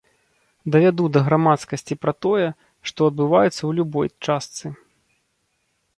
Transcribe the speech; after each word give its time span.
Давяду 0.75 1.05
да 1.17 1.21
грамадскасці 1.27 1.93
пра 2.05 2.13
тое, 2.27 2.47
што 2.93 2.99
адбываецца 3.11 3.53
ў 3.53 3.71
любой 3.81 4.07
частцы. 4.29 4.65